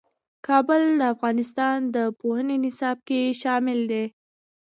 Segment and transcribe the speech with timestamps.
[0.47, 4.05] کابل د افغانستان د پوهنې نصاب کې شامل دي.